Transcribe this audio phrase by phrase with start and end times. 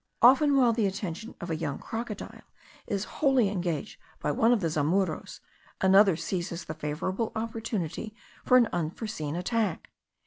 [0.23, 2.41] Often while the attention of a young crocodile
[2.87, 5.41] is wholly engaged by one of the zamuros,
[5.79, 9.91] another seizes the favourable opportunity for an unforeseen attack.